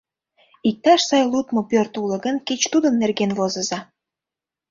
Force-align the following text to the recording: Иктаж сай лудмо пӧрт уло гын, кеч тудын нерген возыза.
Иктаж 0.69 1.01
сай 1.09 1.23
лудмо 1.31 1.61
пӧрт 1.71 1.93
уло 2.01 2.17
гын, 2.25 2.35
кеч 2.47 2.61
тудын 2.73 2.93
нерген 3.01 3.31
возыза. 3.37 3.79